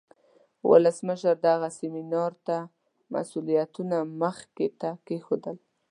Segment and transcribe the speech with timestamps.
[0.69, 2.57] ولسمشر دغه سیمینار ته
[3.13, 5.57] مسئولیتونه مخې ته کیښودل.